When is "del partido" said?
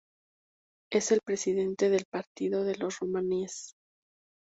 1.91-2.63